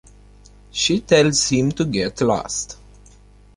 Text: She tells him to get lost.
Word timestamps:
She 0.71 0.99
tells 1.01 1.47
him 1.49 1.73
to 1.73 1.85
get 1.85 2.21
lost. 2.21 2.79